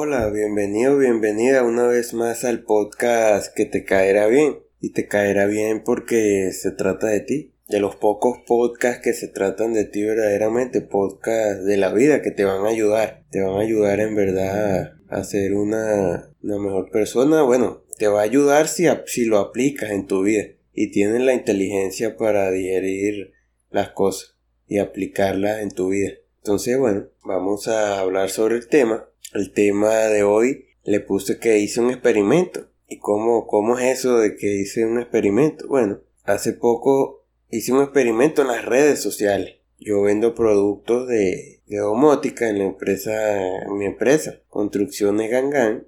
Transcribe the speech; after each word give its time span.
Hola, 0.00 0.30
bienvenido, 0.30 0.96
bienvenida 0.96 1.64
una 1.64 1.88
vez 1.88 2.14
más 2.14 2.44
al 2.44 2.62
podcast 2.62 3.52
que 3.52 3.64
te 3.64 3.84
caerá 3.84 4.28
bien. 4.28 4.60
Y 4.80 4.90
te 4.90 5.08
caerá 5.08 5.46
bien 5.46 5.82
porque 5.82 6.52
se 6.52 6.70
trata 6.70 7.08
de 7.08 7.18
ti. 7.18 7.52
De 7.66 7.80
los 7.80 7.96
pocos 7.96 8.38
podcasts 8.46 9.02
que 9.02 9.12
se 9.12 9.26
tratan 9.26 9.72
de 9.72 9.86
ti 9.86 10.04
verdaderamente, 10.04 10.82
podcasts 10.82 11.64
de 11.64 11.76
la 11.78 11.92
vida 11.92 12.22
que 12.22 12.30
te 12.30 12.44
van 12.44 12.64
a 12.64 12.68
ayudar. 12.68 13.24
Te 13.32 13.40
van 13.40 13.56
a 13.56 13.62
ayudar 13.62 13.98
en 13.98 14.14
verdad 14.14 14.92
a 15.08 15.24
ser 15.24 15.54
una, 15.54 16.30
una 16.44 16.58
mejor 16.60 16.92
persona. 16.92 17.42
Bueno, 17.42 17.82
te 17.98 18.06
va 18.06 18.20
a 18.20 18.22
ayudar 18.22 18.68
si, 18.68 18.86
si 19.06 19.24
lo 19.24 19.38
aplicas 19.38 19.90
en 19.90 20.06
tu 20.06 20.22
vida 20.22 20.44
y 20.72 20.92
tienes 20.92 21.22
la 21.22 21.34
inteligencia 21.34 22.16
para 22.16 22.52
digerir 22.52 23.32
las 23.70 23.88
cosas 23.88 24.36
y 24.68 24.78
aplicarlas 24.78 25.60
en 25.60 25.72
tu 25.72 25.88
vida. 25.88 26.12
Entonces, 26.36 26.78
bueno, 26.78 27.08
vamos 27.24 27.66
a 27.66 27.98
hablar 27.98 28.30
sobre 28.30 28.54
el 28.54 28.68
tema 28.68 29.08
el 29.32 29.52
tema 29.52 29.94
de 29.94 30.22
hoy 30.22 30.66
le 30.84 31.00
puse 31.00 31.38
que 31.38 31.58
hice 31.58 31.80
un 31.80 31.90
experimento. 31.90 32.68
¿Y 32.88 32.98
cómo, 32.98 33.46
cómo 33.46 33.78
es 33.78 33.98
eso 33.98 34.18
de 34.18 34.36
que 34.36 34.46
hice 34.46 34.86
un 34.86 34.98
experimento? 34.98 35.68
Bueno, 35.68 36.00
hace 36.24 36.54
poco 36.54 37.26
hice 37.50 37.72
un 37.72 37.82
experimento 37.82 38.42
en 38.42 38.48
las 38.48 38.64
redes 38.64 39.00
sociales. 39.00 39.56
Yo 39.78 40.02
vendo 40.02 40.34
productos 40.34 41.06
de, 41.06 41.60
de 41.66 41.76
domótica 41.78 42.48
en 42.48 42.58
la 42.58 42.64
empresa, 42.64 43.62
en 43.62 43.76
mi 43.76 43.84
empresa, 43.84 44.40
Construcciones 44.48 45.30
Gangan. 45.30 45.86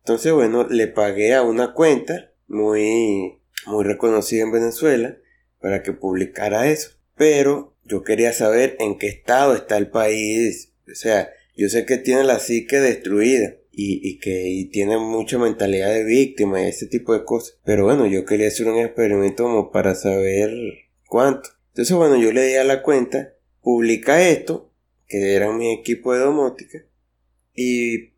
Entonces, 0.00 0.32
bueno, 0.32 0.66
le 0.68 0.88
pagué 0.88 1.34
a 1.34 1.42
una 1.42 1.72
cuenta 1.72 2.32
muy, 2.46 3.40
muy 3.66 3.84
reconocida 3.84 4.42
en 4.42 4.52
Venezuela 4.52 5.16
para 5.60 5.82
que 5.82 5.92
publicara 5.92 6.68
eso. 6.68 6.90
Pero 7.16 7.74
yo 7.84 8.02
quería 8.02 8.32
saber 8.32 8.76
en 8.78 8.98
qué 8.98 9.08
estado 9.08 9.54
está 9.54 9.78
el 9.78 9.88
país. 9.88 10.72
O 10.90 10.94
sea, 10.94 11.30
yo 11.56 11.68
sé 11.68 11.84
que 11.84 11.98
tiene 11.98 12.24
la 12.24 12.38
psique 12.38 12.80
destruida 12.80 13.56
y, 13.70 14.18
que 14.18 14.68
tiene 14.70 14.98
mucha 14.98 15.38
mentalidad 15.38 15.92
de 15.92 16.04
víctima 16.04 16.62
y 16.62 16.66
ese 16.66 16.86
tipo 16.86 17.12
de 17.14 17.24
cosas. 17.24 17.58
Pero 17.64 17.84
bueno, 17.84 18.06
yo 18.06 18.24
quería 18.24 18.48
hacer 18.48 18.68
un 18.68 18.78
experimento 18.78 19.44
como 19.44 19.70
para 19.70 19.94
saber 19.94 20.50
cuánto. 21.06 21.50
Entonces, 21.68 21.96
bueno, 21.96 22.16
yo 22.16 22.32
le 22.32 22.46
di 22.46 22.54
a 22.56 22.64
la 22.64 22.82
cuenta, 22.82 23.34
publica 23.62 24.28
esto, 24.28 24.72
que 25.06 25.34
era 25.34 25.52
mi 25.52 25.72
equipo 25.72 26.12
de 26.12 26.20
domótica, 26.20 26.78
y, 27.54 28.12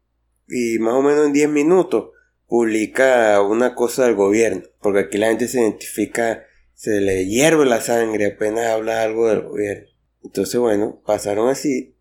y 0.49 0.79
más 0.81 0.95
o 0.95 1.03
menos 1.03 1.27
en 1.27 1.33
10 1.33 1.49
minutos 1.51 2.11
publica 2.47 3.41
una 3.43 3.75
cosa 3.75 4.07
del 4.07 4.15
gobierno, 4.15 4.63
porque 4.81 5.01
aquí 5.01 5.19
la 5.19 5.29
gente 5.29 5.49
se 5.49 5.61
identifica, 5.61 6.45
se 6.75 7.01
le 7.01 7.27
hierve 7.27 7.65
la 7.65 7.81
sangre 7.81 8.27
apenas 8.27 8.67
habla 8.67 9.03
algo 9.03 9.29
del 9.29 9.43
gobierno. 9.43 9.89
Entonces, 10.23 10.59
bueno, 10.59 11.01
pasaron 11.05 11.49
así 11.49 11.94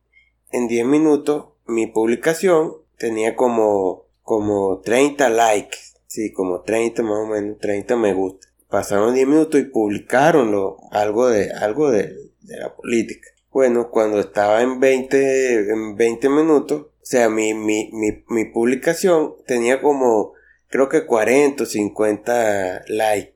en 0.54 0.68
10 0.68 0.86
minutos 0.86 1.46
mi 1.66 1.88
publicación 1.88 2.76
tenía 2.98 3.36
como, 3.36 4.06
como 4.22 4.80
30 4.80 5.30
likes. 5.30 5.78
Sí, 6.08 6.32
como 6.32 6.62
30 6.62 7.02
más 7.02 7.18
o 7.18 7.26
menos, 7.26 7.58
30 7.60 7.96
me 7.98 8.14
gusta. 8.14 8.48
Pasaron 8.70 9.16
10 9.16 9.28
minutos 9.28 9.60
y 9.60 9.66
publicaron 9.66 10.78
algo 10.92 11.28
de, 11.28 11.52
algo 11.52 11.92
de, 11.92 12.32
la 12.44 12.76
política. 12.76 13.30
Bueno, 13.52 13.90
cuando 13.90 14.20
estaba 14.20 14.62
en 14.62 14.80
20, 14.80 15.72
en 15.72 15.96
20 15.96 16.30
minutos, 16.30 16.82
o 16.82 17.06
sea, 17.06 17.30
mi, 17.30 17.54
mi, 17.54 17.90
mi, 17.92 18.24
mi 18.28 18.46
publicación 18.46 19.36
tenía 19.48 19.82
como, 19.82 20.34
creo 20.70 20.88
que 20.90 21.06
40 21.06 21.64
o 21.64 21.66
50 21.66 22.84
likes. 22.88 23.36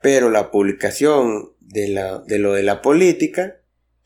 Pero 0.00 0.30
la 0.30 0.50
publicación 0.50 1.52
de, 1.60 1.88
la, 1.88 2.18
de 2.20 2.38
lo 2.38 2.52
de 2.52 2.62
la 2.62 2.82
política 2.82 3.57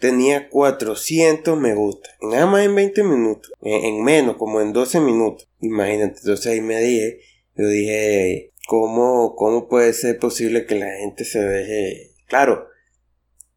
tenía 0.03 0.48
400 0.48 1.56
me 1.56 1.75
gusta. 1.75 2.11
Nada 2.20 2.47
más 2.47 2.67
en 2.67 2.75
20 2.75 3.05
minutos. 3.05 3.53
En, 3.62 4.03
menos, 4.03 4.36
como 4.36 4.61
en 4.61 4.72
12 4.72 4.98
minutos. 4.98 5.48
Imagínate. 5.61 6.19
Entonces 6.19 6.47
ahí 6.48 6.61
me 6.61 6.81
dije, 6.81 7.20
yo 7.55 7.69
dije, 7.69 8.53
¿cómo, 8.67 9.36
cómo 9.36 9.69
puede 9.69 9.92
ser 9.92 10.19
posible 10.19 10.67
que 10.67 10.75
la 10.75 10.91
gente 10.97 11.25
se 11.25 11.39
deje? 11.39 12.11
Claro, 12.27 12.67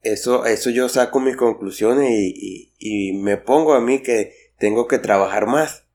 eso, 0.04 0.46
eso 0.46 0.70
yo 0.70 0.88
saco 0.88 1.20
mis 1.20 1.36
conclusiones 1.36 2.12
y, 2.12 2.74
y, 2.78 3.14
me 3.14 3.38
pongo 3.38 3.74
a 3.74 3.82
mí 3.82 4.04
que 4.04 4.32
tengo 4.60 4.88
que 4.88 5.00
trabajar 5.00 5.48
más. 5.48 5.88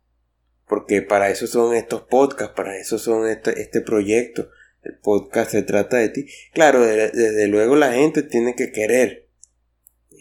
Porque 0.67 1.01
para 1.01 1.31
eso 1.31 1.47
son 1.47 1.77
estos 1.77 2.03
podcasts, 2.03 2.55
para 2.57 2.77
eso 2.77 2.99
son 2.99 3.29
este, 3.29 3.61
este 3.63 3.83
proyecto. 3.83 4.49
El 4.83 4.99
podcast 4.99 5.53
se 5.53 5.63
trata 5.63 5.99
de 5.99 6.09
ti. 6.09 6.27
Claro, 6.53 6.81
desde 6.81 7.47
luego 7.47 7.77
la 7.77 7.93
gente 7.93 8.25
tiene 8.25 8.57
que 8.57 8.73
querer 8.73 9.20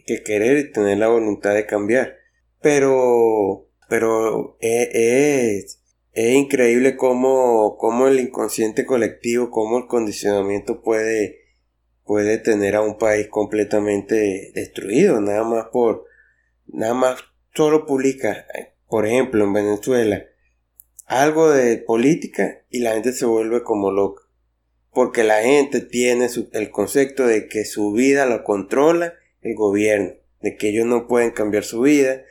que 0.10 0.24
querer 0.24 0.58
y 0.58 0.72
tener 0.72 0.98
la 0.98 1.08
voluntad 1.08 1.54
de 1.54 1.68
cambiar. 1.68 2.18
Pero, 2.62 3.70
pero 3.88 4.58
es, 4.60 5.80
es, 6.14 6.34
increíble 6.34 6.98
cómo, 6.98 7.78
cómo, 7.78 8.08
el 8.08 8.20
inconsciente 8.20 8.86
colectivo, 8.86 9.52
cómo 9.52 9.78
el 9.78 9.88
condicionamiento 9.88 10.82
puede, 10.82 11.42
puede 12.04 12.40
tener 12.40 12.76
a 12.76 12.82
un 12.82 12.98
país 12.98 13.28
completamente 13.28 14.52
destruido, 14.56 15.22
nada 15.22 15.44
más 15.44 15.68
por, 15.72 16.06
nada 16.66 16.96
más 16.96 17.20
solo 17.54 17.86
publica, 17.86 18.48
por 18.88 19.06
ejemplo, 19.06 19.44
en 19.44 19.54
Venezuela, 19.54 20.26
algo 21.06 21.52
de 21.52 21.78
política 21.78 22.66
y 22.70 22.80
la 22.80 22.94
gente 22.94 23.14
se 23.14 23.26
vuelve 23.26 23.64
como 23.64 23.92
loca. 23.92 24.24
Porque 24.92 25.24
la 25.24 25.44
gente 25.44 25.82
tiene 25.82 26.28
el 26.52 26.72
concepto 26.72 27.28
de 27.28 27.48
que 27.48 27.64
su 27.64 27.92
vida 27.92 28.26
lo 28.26 28.44
controla 28.44 29.14
el 29.42 29.56
gobierno, 29.56 30.14
de 30.42 30.58
que 30.58 30.70
ellos 30.70 30.86
no 30.86 31.08
pueden 31.08 31.32
cambiar 31.32 31.64
su 31.64 31.82
vida, 31.82 32.24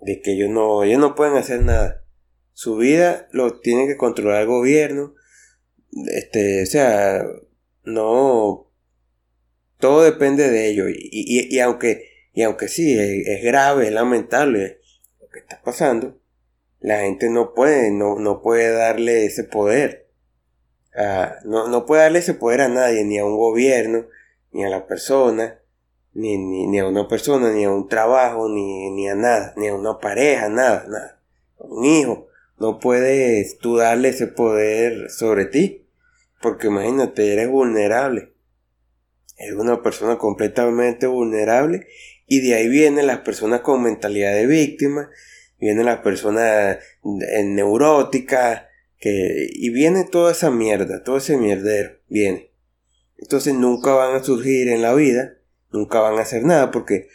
de 0.00 0.20
que 0.20 0.32
ellos 0.32 0.50
no, 0.50 0.84
ellos 0.84 1.00
no 1.00 1.14
pueden 1.14 1.36
hacer 1.36 1.62
nada. 1.62 2.04
Su 2.52 2.76
vida 2.76 3.28
lo 3.32 3.60
tiene 3.60 3.86
que 3.86 3.96
controlar 3.96 4.42
el 4.42 4.48
gobierno. 4.48 5.14
Este, 6.08 6.62
o 6.62 6.66
sea, 6.66 7.24
no, 7.84 8.70
todo 9.78 10.02
depende 10.02 10.50
de 10.50 10.68
ellos. 10.68 10.88
Y, 10.90 11.54
y, 11.54 11.60
aunque, 11.60 12.08
y 12.32 12.42
aunque 12.42 12.68
sí, 12.68 12.98
es, 12.98 13.42
grave, 13.42 13.86
es 13.86 13.92
lamentable 13.92 14.80
lo 15.20 15.28
que 15.28 15.40
está 15.40 15.60
pasando, 15.62 16.18
la 16.80 17.00
gente 17.00 17.28
no 17.30 17.54
puede, 17.54 17.90
no, 17.90 18.18
no 18.18 18.42
puede 18.42 18.70
darle 18.70 19.26
ese 19.26 19.44
poder. 19.44 20.08
no, 21.44 21.68
no 21.68 21.86
puede 21.86 22.02
darle 22.02 22.20
ese 22.20 22.34
poder 22.34 22.62
a 22.62 22.68
nadie, 22.68 23.04
ni 23.04 23.18
a 23.18 23.24
un 23.24 23.36
gobierno, 23.36 24.06
ni 24.52 24.64
a 24.64 24.68
la 24.68 24.86
persona 24.86 25.60
ni, 26.16 26.38
ni, 26.38 26.66
ni, 26.66 26.78
a 26.78 26.86
una 26.86 27.06
persona, 27.08 27.52
ni 27.52 27.64
a 27.64 27.70
un 27.70 27.88
trabajo, 27.88 28.48
ni, 28.48 28.90
ni 28.90 29.06
a 29.08 29.14
nada, 29.14 29.52
ni 29.56 29.68
a 29.68 29.74
una 29.74 29.98
pareja, 29.98 30.48
nada, 30.48 30.86
nada. 30.88 31.20
Un 31.58 31.84
hijo. 31.84 32.28
No 32.58 32.80
puedes 32.80 33.58
tú 33.58 33.76
darle 33.76 34.08
ese 34.08 34.26
poder 34.26 35.10
sobre 35.10 35.44
ti. 35.44 35.86
Porque 36.40 36.68
imagínate, 36.68 37.34
eres 37.34 37.50
vulnerable. 37.50 38.32
Eres 39.36 39.56
una 39.56 39.82
persona 39.82 40.16
completamente 40.16 41.06
vulnerable. 41.06 41.86
Y 42.26 42.40
de 42.40 42.54
ahí 42.54 42.68
vienen 42.68 43.06
las 43.06 43.18
personas 43.18 43.60
con 43.60 43.82
mentalidad 43.82 44.34
de 44.34 44.46
víctima. 44.46 45.10
Vienen 45.58 45.84
las 45.84 45.98
personas 45.98 46.78
neuróticas. 47.02 48.62
Que, 48.98 49.48
y 49.52 49.68
viene 49.68 50.04
toda 50.04 50.32
esa 50.32 50.50
mierda, 50.50 51.04
todo 51.04 51.18
ese 51.18 51.36
mierdero. 51.36 51.90
Viene. 52.08 52.52
Entonces 53.18 53.52
nunca 53.52 53.92
van 53.92 54.14
a 54.14 54.24
surgir 54.24 54.68
en 54.68 54.80
la 54.80 54.94
vida 54.94 55.36
nunca 55.76 56.00
van 56.00 56.18
a 56.18 56.22
hacer 56.22 56.44
nada 56.44 56.70
porque 56.70 57.08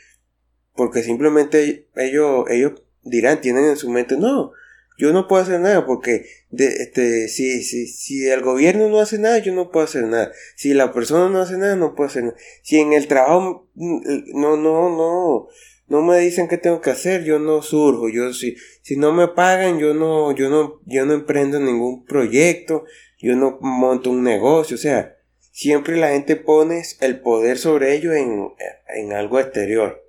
porque 0.76 1.04
simplemente 1.04 1.90
ellos 1.96 2.46
ellos 2.50 2.74
dirán 3.04 3.42
tienen 3.42 3.66
en 3.66 3.78
su 3.78 3.90
mente 3.90 4.18
no 4.18 4.54
yo 5.02 5.14
no 5.14 5.28
puedo 5.28 5.42
hacer 5.42 5.60
nada 5.60 5.88
porque 5.88 6.26
de, 6.52 6.68
este 6.68 7.28
si, 7.28 7.64
si, 7.64 7.88
si 7.88 8.28
el 8.28 8.42
gobierno 8.42 8.88
no 8.88 9.00
hace 9.00 9.18
nada 9.18 9.40
yo 9.40 9.52
no 9.52 9.72
puedo 9.72 9.84
hacer 9.84 10.04
nada. 10.04 10.32
Si 10.56 10.76
la 10.76 10.94
persona 10.94 11.28
no 11.28 11.40
hace 11.42 11.58
nada 11.58 11.76
no 11.76 11.96
puedo 11.96 12.08
hacer 12.08 12.26
nada. 12.26 12.36
Si 12.62 12.80
en 12.80 12.94
el 12.94 13.08
trabajo 13.08 13.68
no 13.74 14.58
no 14.58 14.90
no 14.96 15.48
no 15.88 16.02
me 16.04 16.20
dicen 16.20 16.48
qué 16.48 16.60
tengo 16.60 16.82
que 16.82 16.92
hacer 16.92 17.24
yo 17.24 17.40
no 17.40 17.64
surjo. 17.64 18.10
Yo 18.10 18.32
si 18.32 18.56
si 18.84 18.96
no 18.96 19.12
me 19.12 19.28
pagan 19.28 19.80
yo 19.80 19.96
no 19.96 20.34
yo 20.34 20.52
no 20.52 20.82
yo 20.86 21.04
no 21.08 21.14
emprendo 21.14 21.60
ningún 21.60 22.06
proyecto 22.06 22.86
yo 23.18 23.36
no 23.36 23.58
monto 23.60 24.12
un 24.12 24.22
negocio 24.24 24.76
o 24.76 24.80
sea 24.80 25.16
Siempre 25.52 25.98
la 25.98 26.10
gente 26.10 26.38
pone 26.38 26.82
el 27.02 27.20
poder 27.20 27.58
sobre 27.58 27.94
ellos 27.94 28.16
en, 28.16 29.14
algo 29.14 29.40
exterior. 29.40 30.08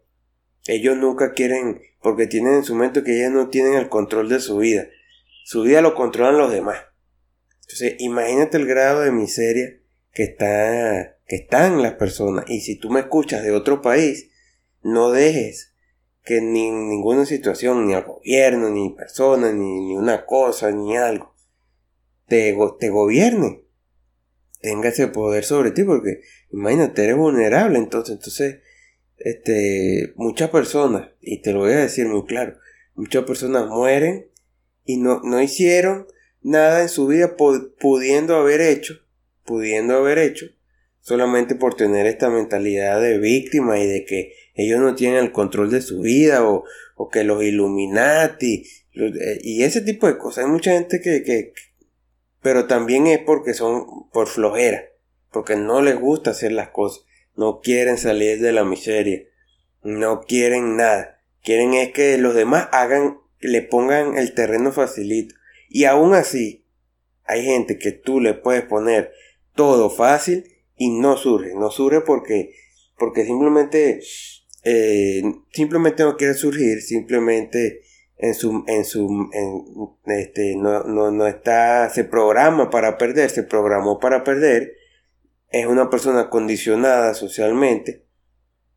Ellos 0.67 0.97
nunca 0.97 1.33
quieren, 1.33 1.83
porque 2.01 2.29
tienen 2.29 2.55
en 2.55 2.65
su 2.65 2.77
mente 2.77 3.03
que 3.03 3.19
ellos 3.19 3.33
no 3.33 3.49
tienen 3.49 3.75
el 3.75 3.89
control 3.89 4.29
de 4.29 4.39
su 4.39 4.59
vida. 4.59 4.87
Su 5.45 5.63
vida 5.63 5.81
lo 5.81 5.97
controlan 5.97 6.39
los 6.39 6.53
demás. 6.53 6.79
Entonces, 7.63 7.97
imagínate 7.99 8.57
el 8.57 8.67
grado 8.67 9.01
de 9.01 9.11
miseria 9.11 9.81
que 10.13 10.23
está, 10.23 11.19
que 11.27 11.37
están 11.37 11.83
las 11.83 11.95
personas. 11.95 12.45
Y 12.49 12.61
si 12.61 12.79
tú 12.79 12.91
me 12.91 13.01
escuchas 13.01 13.43
de 13.43 13.51
otro 13.51 13.83
país, 13.83 14.31
no 14.83 15.11
dejes 15.11 15.75
que 16.23 16.41
ni 16.41 16.71
ninguna 16.71 17.27
situación, 17.27 17.87
ni 17.87 17.95
el 17.95 18.05
gobierno, 18.05 18.71
ni 18.71 18.91
persona, 18.91 19.53
ni, 19.53 19.81
ni 19.87 19.97
una 19.97 20.25
cosa, 20.25 20.71
ni 20.71 20.97
algo, 20.97 21.35
te, 22.29 22.57
te 22.79 22.91
gobierne 22.91 23.62
tenga 24.63 24.89
ese 24.89 25.09
poder 25.09 25.45
sobre 25.45 25.73
ti, 25.73 25.85
porque 25.85 26.23
imagínate, 26.51 27.05
eres 27.05 27.17
vulnerable, 27.17 27.79
entonces, 27.79 28.15
entonces, 28.15 28.61
este, 29.19 30.15
muchas 30.17 30.49
personas, 30.49 31.11
y 31.21 31.43
te 31.43 31.53
lo 31.53 31.61
voy 31.61 31.73
a 31.73 31.81
decir 31.81 32.07
muy 32.07 32.25
claro, 32.25 32.57
muchas 32.95 33.25
personas 33.25 33.69
mueren 33.69 34.29
y 34.85 34.97
no, 34.97 35.21
no 35.23 35.43
hicieron 35.43 36.07
nada 36.41 36.83
en 36.83 36.89
su 36.89 37.07
vida 37.07 37.37
pudiendo 37.37 38.37
haber 38.37 38.61
hecho, 38.61 38.95
pudiendo 39.45 39.97
haber 39.97 40.19
hecho, 40.19 40.47
solamente 41.01 41.57
por 41.57 41.75
tener 41.75 42.07
esta 42.07 42.31
mentalidad 42.31 43.01
de 43.01 43.19
víctima 43.19 43.79
y 43.79 43.87
de 43.87 44.05
que 44.05 44.33
ellos 44.55 44.81
no 44.81 44.95
tienen 44.95 45.25
el 45.25 45.33
control 45.33 45.71
de 45.71 45.83
su 45.83 46.01
vida 46.01 46.49
o, 46.49 46.65
o 46.95 47.09
que 47.09 47.25
los 47.25 47.43
Illuminati 47.43 48.65
eh, 48.95 49.39
y 49.43 49.63
ese 49.63 49.81
tipo 49.81 50.07
de 50.07 50.19
cosas. 50.19 50.45
Hay 50.45 50.51
mucha 50.51 50.73
gente 50.73 51.01
que, 51.01 51.23
que, 51.23 51.53
pero 52.43 52.67
también 52.67 53.07
es 53.07 53.21
porque 53.21 53.55
son 53.55 54.11
por 54.11 54.27
flojera, 54.29 54.85
porque 55.31 55.57
no 55.57 55.81
les 55.81 55.99
gusta 55.99 56.31
hacer 56.31 56.53
las 56.53 56.69
cosas, 56.71 57.05
no 57.37 57.61
quieren 57.61 57.97
salir 57.97 58.41
de 58.41 58.53
la 58.53 58.65
miseria, 58.65 59.23
no 59.83 60.23
quieren 60.23 60.77
nada, 60.77 61.21
quieren 61.43 61.75
es 61.75 61.93
que 61.93 62.19
los 62.19 62.35
demás 62.35 62.69
hagan, 62.73 63.19
le 63.41 63.63
pongan 63.63 64.19
el 64.19 64.35
terreno 64.35 64.73
facilito. 64.73 65.35
Y 65.69 65.85
aún 65.85 66.15
así, 66.15 66.67
hay 67.25 67.45
gente 67.45 67.79
que 67.79 67.93
tú 67.93 68.21
le 68.21 68.35
puedes 68.35 68.65
poner 68.65 69.13
todo 69.55 69.89
fácil 69.89 70.45
y 70.77 70.91
no 70.91 71.17
surge, 71.17 71.55
no 71.55 71.71
surge 71.71 72.01
porque, 72.01 72.55
porque 72.99 73.25
simplemente, 73.25 74.01
eh, 74.65 75.23
simplemente 75.53 76.03
no 76.03 76.17
quiere 76.17 76.35
surgir, 76.35 76.83
simplemente 76.83 77.83
en 78.17 78.35
su, 78.35 78.65
en 78.67 78.85
su, 78.85 79.99
este, 80.07 80.55
no, 80.57 80.85
no, 80.85 81.11
no 81.11 81.27
está, 81.27 81.91
se 81.91 82.05
programa 82.05 82.71
para 82.71 82.99
perder, 82.99 83.31
se 83.31 83.43
programó 83.43 83.99
para 83.99 84.25
perder, 84.25 84.75
es 85.51 85.67
una 85.67 85.91
persona 85.91 86.31
condicionada 86.31 87.15
socialmente, 87.15 88.07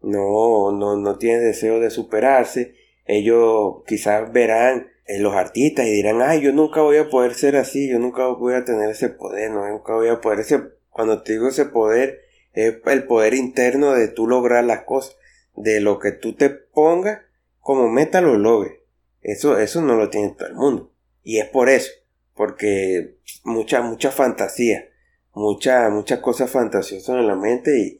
no, 0.02 0.72
no, 0.72 0.98
no 0.98 1.18
tiene 1.18 1.40
deseo 1.40 1.80
de 1.80 1.90
superarse, 1.90 2.76
ellos 3.06 3.84
quizás 3.86 4.32
verán 4.32 4.88
en 5.06 5.22
los 5.22 5.36
artistas 5.36 5.86
y 5.86 5.92
dirán, 5.92 6.22
ay, 6.22 6.42
yo 6.42 6.52
nunca 6.52 6.82
voy 6.82 6.98
a 6.98 7.10
poder 7.10 7.36
ser 7.36 7.56
así, 7.56 7.90
yo 7.90 8.00
nunca 8.00 8.26
voy 8.28 8.56
a 8.56 8.66
tener 8.66 8.90
ese 8.90 9.10
poder, 9.10 9.52
no, 9.52 9.68
nunca 9.68 9.94
voy 9.94 10.08
a 10.08 10.22
poder, 10.22 10.40
ese, 10.40 10.62
cuando 10.90 11.22
te 11.22 11.34
digo 11.34 11.50
ese 11.50 11.66
poder, 11.66 12.22
es 12.54 12.78
el 12.86 13.06
poder 13.06 13.34
interno 13.34 13.94
de 13.94 14.08
tú 14.08 14.28
lograr 14.28 14.64
las 14.64 14.86
cosas, 14.86 15.18
de 15.56 15.82
lo 15.82 16.00
que 16.00 16.12
tú 16.12 16.36
te 16.36 16.50
pongas 16.50 17.22
como 17.60 17.90
meta 17.90 18.22
lo 18.22 18.38
logres. 18.38 18.85
Eso, 19.26 19.58
eso 19.58 19.82
no 19.82 19.96
lo 19.96 20.10
tiene 20.10 20.36
todo 20.38 20.48
el 20.48 20.56
mundo. 20.56 20.92
Y 21.24 21.40
es 21.40 21.48
por 21.48 21.68
eso. 21.70 21.92
Porque 22.36 23.18
mucha, 23.44 23.82
mucha 23.82 24.12
fantasía. 24.12 24.88
Mucha, 25.34 25.90
muchas 25.90 26.20
cosas 26.20 26.52
fantasiosas 26.52 27.18
en 27.18 27.28
la 27.28 27.36
mente 27.36 27.78
y, 27.78 28.00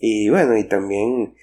y 0.00 0.28
bueno, 0.28 0.58
y 0.58 0.64
también 0.64 1.34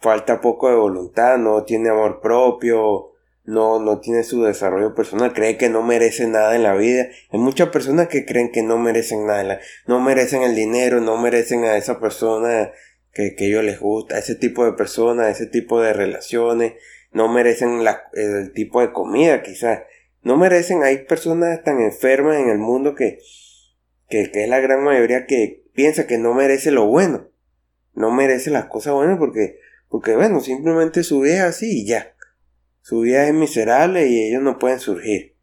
falta 0.00 0.40
poco 0.40 0.68
de 0.68 0.76
voluntad, 0.76 1.38
no 1.38 1.64
tiene 1.64 1.88
amor 1.88 2.20
propio, 2.20 3.12
no, 3.44 3.80
no 3.80 4.00
tiene 4.00 4.22
su 4.22 4.42
desarrollo 4.42 4.94
personal, 4.94 5.32
cree 5.32 5.56
que 5.56 5.70
no 5.70 5.82
merece 5.82 6.26
nada 6.26 6.56
en 6.56 6.62
la 6.62 6.74
vida. 6.74 7.08
Hay 7.30 7.38
muchas 7.38 7.70
personas 7.70 8.08
que 8.08 8.26
creen 8.26 8.52
que 8.52 8.62
no 8.62 8.76
merecen 8.76 9.26
nada, 9.26 9.60
no 9.86 10.00
merecen 10.00 10.42
el 10.42 10.54
dinero, 10.54 11.00
no 11.00 11.16
merecen 11.16 11.64
a 11.64 11.78
esa 11.78 12.00
persona 12.00 12.70
que, 13.12 13.34
que 13.34 13.46
ellos 13.46 13.64
les 13.64 13.80
gusta, 13.80 14.18
ese 14.18 14.34
tipo 14.34 14.64
de 14.64 14.72
personas, 14.72 15.28
ese 15.28 15.46
tipo 15.46 15.80
de 15.80 15.94
relaciones, 15.94 16.74
no 17.16 17.32
merecen 17.32 17.80
el 18.12 18.52
tipo 18.52 18.82
de 18.82 18.92
comida 18.92 19.42
quizás, 19.42 19.84
no 20.20 20.36
merecen, 20.36 20.82
hay 20.82 21.06
personas 21.06 21.64
tan 21.64 21.80
enfermas 21.80 22.36
en 22.36 22.50
el 22.50 22.58
mundo 22.58 22.94
que, 22.94 23.20
que, 24.10 24.30
es 24.34 24.48
la 24.50 24.60
gran 24.60 24.84
mayoría 24.84 25.24
que 25.24 25.64
piensa 25.72 26.06
que 26.06 26.18
no 26.18 26.34
merece 26.34 26.72
lo 26.72 26.84
bueno, 26.84 27.30
no 27.94 28.10
merece 28.10 28.50
las 28.50 28.66
cosas 28.66 28.92
buenas 28.92 29.18
porque, 29.18 29.58
porque 29.88 30.14
bueno, 30.14 30.40
simplemente 30.40 31.04
su 31.04 31.20
vida 31.20 31.36
es 31.36 31.40
así 31.54 31.84
y 31.84 31.86
ya, 31.86 32.14
su 32.82 33.00
vida 33.00 33.26
es 33.26 33.32
miserable 33.32 34.06
y 34.08 34.28
ellos 34.28 34.42
no 34.42 34.58
pueden 34.58 34.78
surgir. 34.78 35.38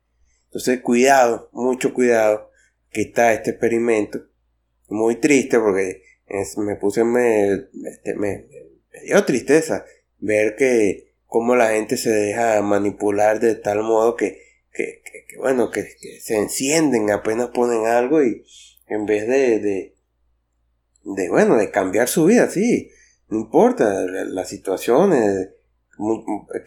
Entonces 0.46 0.80
cuidado, 0.81 1.50
mucho 1.54 1.92
cuidado, 1.96 2.52
que 2.92 3.02
está 3.02 3.34
este 3.34 3.50
experimento, 3.50 4.20
muy 4.90 5.16
triste 5.16 5.58
porque 5.58 6.04
me 6.58 6.75
puse, 6.75 7.04
me, 7.04 7.52
este, 7.86 8.14
me 8.14 8.46
dio 9.08 9.25
tristeza 9.25 9.86
ver 10.20 10.56
que 10.56 11.12
cómo 11.34 11.56
la 11.56 11.70
gente 11.70 11.98
se 11.98 12.12
deja 12.12 12.62
manipular 12.62 13.40
de 13.40 13.56
tal 13.56 13.82
modo 13.82 14.16
que, 14.16 14.40
que, 14.72 15.02
que, 15.02 15.36
bueno, 15.40 15.72
que, 15.72 15.84
se 16.22 16.38
encienden 16.38 17.10
apenas 17.10 17.48
ponen 17.48 17.88
algo 17.88 18.22
y 18.24 18.46
en 18.86 19.08
vez 19.08 19.28
de, 19.28 19.60
de, 19.60 19.96
de, 21.04 21.30
bueno, 21.30 21.58
de 21.58 21.72
cambiar 21.72 22.08
su 22.08 22.26
vida, 22.26 22.52
sí, 22.52 22.92
no 23.30 23.40
importa 23.40 24.06
las 24.06 24.48
situaciones 24.48 25.50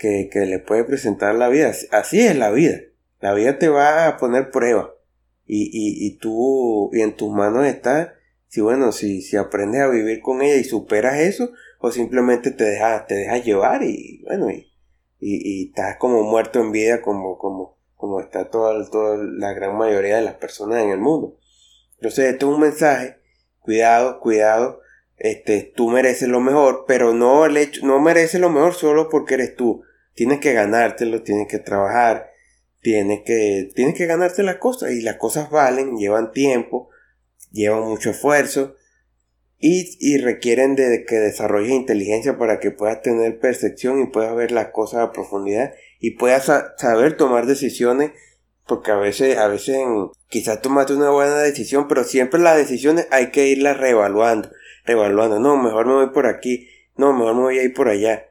que, 0.01 0.29
que 0.33 0.47
le 0.47 0.59
puede 0.59 0.83
presentar 0.83 1.37
la 1.37 1.49
vida, 1.49 1.73
así 1.93 2.27
es 2.27 2.35
la 2.35 2.51
vida, 2.51 2.81
la 3.21 3.35
vida 3.35 3.61
te 3.61 3.69
va 3.69 4.09
a 4.09 4.17
poner 4.17 4.51
prueba. 4.51 4.93
Y, 5.47 5.67
y, 5.67 6.09
y 6.09 6.19
tú, 6.19 6.91
y 6.93 7.03
en 7.03 7.15
tus 7.15 7.33
manos 7.33 7.67
está, 7.67 8.17
si 8.49 8.63
bueno, 8.63 8.91
si, 8.91 9.23
si 9.23 9.37
aprendes 9.37 9.83
a 9.83 9.89
vivir 9.89 10.21
con 10.21 10.43
ella 10.43 10.57
y 10.57 10.65
superas 10.65 11.21
eso, 11.21 11.53
o 11.87 11.93
simplemente 11.93 12.51
te 12.51 12.65
dejas, 12.65 13.07
te 13.07 13.15
dejas 13.15 13.45
llevar 13.45 13.85
y 13.85 14.25
bueno, 14.27 14.51
y, 14.51 14.67
y, 15.21 15.69
estás 15.69 15.97
como 15.99 16.23
muerto 16.25 16.59
en 16.61 16.73
vida 16.73 17.01
como, 17.01 17.39
como, 17.39 17.79
como 17.95 18.21
está 18.21 18.51
toda, 18.51 18.85
toda 18.91 19.17
la 19.19 19.53
gran 19.53 19.77
mayoría 19.77 20.17
de 20.17 20.23
las 20.23 20.35
personas 20.35 20.83
en 20.83 20.91
el 20.91 20.99
mundo. 20.99 21.39
Entonces, 21.99 22.33
esto 22.33 22.49
es 22.49 22.55
un 22.55 22.61
mensaje, 22.61 23.21
cuidado, 23.61 24.19
cuidado, 24.19 24.81
este, 25.17 25.73
tú 25.77 25.89
mereces 25.89 26.29
lo 26.29 26.41
mejor, 26.41 26.87
pero 26.89 27.15
no 27.15 27.47
el 27.47 27.57
hecho, 27.57 27.87
no 27.87 28.01
mereces 28.01 28.41
lo 28.41 28.51
mejor 28.51 28.75
solo 28.75 29.09
porque 29.09 29.35
eres 29.35 29.55
tú. 29.55 29.83
Tienes 30.15 30.41
que 30.41 30.55
ganártelo, 30.55 31.23
tienes 31.23 31.47
que 31.47 31.61
trabajar, 31.61 32.31
tienes 32.81 33.21
que, 33.25 33.71
tienes 33.77 33.95
que 33.95 34.07
ganarte 34.07 34.43
las 34.43 34.57
cosas 34.57 34.91
y 34.91 35.03
las 35.03 35.19
cosas 35.19 35.51
valen, 35.51 35.97
llevan 35.97 36.33
tiempo, 36.33 36.91
llevan 37.53 37.83
mucho 37.83 38.11
esfuerzo 38.11 38.75
y, 39.59 40.19
requieren 40.19 40.77
de 40.77 41.05
que 41.07 41.17
desarrolles 41.17 41.73
inteligencia 41.73 42.37
para 42.39 42.61
que 42.61 42.71
puedas 42.71 43.03
tener 43.03 43.39
percepción 43.39 44.01
y 44.01 44.07
puedas 44.07 44.35
ver 44.37 44.53
las 44.53 44.69
cosas 44.69 45.01
a 45.01 45.13
profundidad 45.13 45.73
y 45.99 46.13
puedas 46.13 46.51
saber 46.77 47.17
tomar 47.17 47.47
decisiones 47.47 48.13
porque 48.67 48.91
a 48.91 48.97
veces, 48.97 49.39
a 49.39 49.47
veces 49.49 49.79
quizás 50.29 50.61
tomaste 50.61 50.95
una 50.95 51.11
buena 51.11 51.39
decisión, 51.39 51.87
pero 51.89 52.05
siempre 52.05 52.41
las 52.41 52.57
decisiones 52.57 53.07
hay 53.11 53.31
que 53.31 53.47
irlas 53.47 53.79
reevaluando, 53.79 54.51
reevaluando, 54.85 55.39
no, 55.39 55.57
mejor 55.57 55.87
me 55.87 55.93
voy 55.95 56.11
por 56.11 56.27
aquí, 56.27 56.69
no, 56.97 57.13
mejor 57.13 57.35
me 57.37 57.43
voy 57.43 57.59
a 57.59 57.63
ir 57.63 57.73
por 57.73 57.89
allá, 57.89 58.27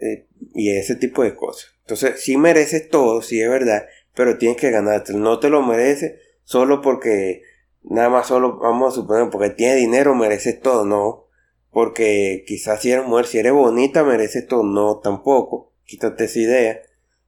eh, 0.00 0.26
y 0.52 0.76
ese 0.76 0.96
tipo 0.96 1.22
de 1.22 1.36
cosas. 1.36 1.76
Entonces, 1.82 2.20
sí 2.20 2.36
mereces 2.36 2.88
todo, 2.88 3.22
sí 3.22 3.40
es 3.40 3.48
verdad, 3.48 3.86
pero 4.14 4.36
tienes 4.36 4.58
que 4.58 4.70
ganarte, 4.70 5.12
no 5.12 5.38
te 5.38 5.48
lo 5.48 5.62
mereces 5.62 6.20
solo 6.42 6.82
porque 6.82 7.42
nada 7.82 8.08
más 8.08 8.26
solo 8.26 8.58
vamos 8.58 8.92
a 8.92 8.96
suponer 8.96 9.30
porque 9.30 9.50
tiene 9.50 9.76
dinero 9.76 10.14
mereces 10.14 10.60
todo, 10.60 10.84
no. 10.84 11.26
Porque 11.70 12.44
quizás 12.46 12.80
si 12.80 12.90
eres 12.90 13.06
mujer, 13.06 13.26
si 13.26 13.38
eres 13.38 13.52
bonita 13.52 14.04
mereces 14.04 14.46
todo, 14.46 14.62
no 14.62 14.98
tampoco. 14.98 15.72
Quítate 15.84 16.24
esa 16.24 16.38
idea. 16.38 16.82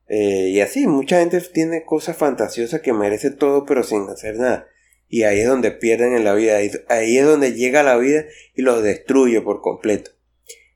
Eh, 0.09 0.49
y 0.49 0.61
así, 0.61 0.87
mucha 0.87 1.21
gente 1.21 1.41
tiene 1.41 1.85
cosas 1.85 2.17
fantasiosas 2.17 2.81
que 2.81 2.93
merece 2.93 3.31
todo 3.31 3.65
pero 3.65 3.83
sin 3.85 4.09
hacer 4.09 4.37
nada. 4.37 4.67
Y 5.09 5.25
ahí 5.25 5.41
es 5.41 5.47
donde 5.47 5.73
pierden 5.73 6.15
en 6.15 6.25
la 6.25 6.35
vida. 6.35 6.59
Ahí 6.89 7.19
es 7.19 7.27
donde 7.27 7.53
llega 7.53 7.83
la 7.83 7.97
vida 7.97 8.25
y 8.55 8.63
los 8.63 8.83
destruye 8.83 9.41
por 9.41 9.61
completo. 9.61 10.13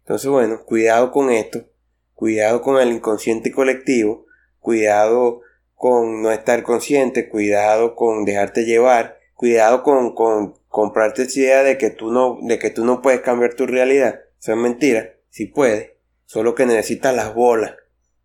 Entonces, 0.00 0.28
bueno, 0.28 0.64
cuidado 0.64 1.10
con 1.12 1.30
esto. 1.30 1.66
Cuidado 2.14 2.60
con 2.60 2.80
el 2.80 2.92
inconsciente 2.92 3.52
colectivo. 3.52 4.26
Cuidado 4.58 5.40
con 5.74 6.20
no 6.22 6.32
estar 6.32 6.62
consciente. 6.62 7.28
Cuidado 7.28 7.94
con 7.94 8.24
dejarte 8.24 8.64
llevar 8.64 9.18
cuidado 9.34 9.82
con, 9.82 10.14
con 10.14 10.54
comprarte 10.68 11.22
esa 11.22 11.40
idea 11.40 11.62
de 11.62 11.78
que 11.78 11.90
tú 11.90 12.10
no, 12.10 12.38
de 12.42 12.58
que 12.58 12.70
tú 12.70 12.84
no 12.84 13.02
puedes 13.02 13.20
cambiar 13.20 13.54
tu 13.54 13.66
realidad. 13.66 14.20
Eso 14.40 14.52
es 14.52 14.58
mentira. 14.58 15.14
Si 15.30 15.46
puedes. 15.46 15.92
Solo 16.24 16.54
que 16.54 16.66
necesitas 16.66 17.14
las 17.14 17.34
bolas 17.34 17.74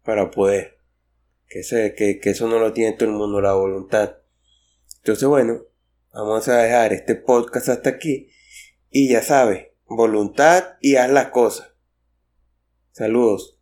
para 0.03 0.31
poder. 0.31 0.77
Que, 1.47 1.61
que, 1.95 2.19
que 2.19 2.29
eso 2.29 2.47
no 2.47 2.59
lo 2.59 2.73
tiene 2.73 2.95
todo 2.95 3.09
el 3.09 3.15
mundo, 3.15 3.41
la 3.41 3.53
voluntad. 3.53 4.17
Entonces, 4.97 5.27
bueno, 5.27 5.61
vamos 6.13 6.47
a 6.47 6.57
dejar 6.57 6.93
este 6.93 7.15
podcast 7.15 7.69
hasta 7.69 7.89
aquí. 7.89 8.29
Y 8.89 9.09
ya 9.09 9.21
sabes, 9.21 9.67
voluntad 9.85 10.77
y 10.81 10.95
haz 10.95 11.09
las 11.09 11.27
cosas. 11.27 11.73
Saludos. 12.91 13.58